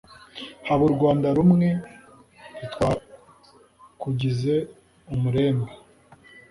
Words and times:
Haba 0.67 0.83
u 0.89 0.91
Rwanda 0.95 1.27
rw'umwe 1.35 1.69
Ntitwakugize 2.57 4.55
umurembe 5.13 5.71